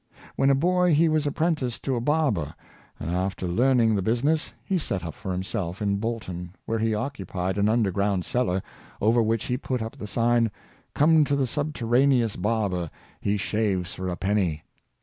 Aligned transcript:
When 0.35 0.49
a 0.49 0.55
boy 0.55 0.95
he 0.95 1.07
was 1.09 1.27
apprenticed 1.27 1.83
to 1.83 1.95
a 1.95 2.01
barber, 2.01 2.55
and 2.99 3.11
after 3.11 3.45
learning 3.47 3.93
the 3.93 4.01
business, 4.01 4.51
he 4.65 4.79
set 4.79 5.05
up 5.05 5.13
for 5.13 5.31
himself 5.31 5.79
in 5.79 5.97
Bolton, 5.97 6.55
where 6.65 6.79
he 6.79 6.95
occupied 6.95 7.55
an 7.59 7.69
underground 7.69 8.25
cellar, 8.25 8.63
over 8.99 9.21
which 9.21 9.43
he 9.43 9.57
put 9.57 9.79
up 9.83 9.95
the 9.97 10.07
sign," 10.07 10.49
Come 10.95 11.23
to 11.25 11.35
the 11.35 11.45
subterraneous 11.45 12.35
barber— 12.35 12.89
he 13.21 13.37
shaves 13.37 13.93
for 13.93 14.09
a 14.09 14.15
penny." 14.15 14.63